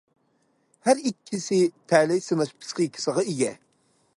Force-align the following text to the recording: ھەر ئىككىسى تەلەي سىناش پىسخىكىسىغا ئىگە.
ھەر 0.87 1.01
ئىككىسى 1.09 1.59
تەلەي 1.93 2.25
سىناش 2.29 2.55
پىسخىكىسىغا 2.63 3.27
ئىگە. 3.35 3.53